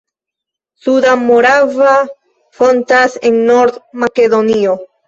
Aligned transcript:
Suda 0.73 1.13
Morava 1.25 1.93
fontas 2.61 3.19
en 3.31 3.43
Nord-Makedonio. 3.53 4.79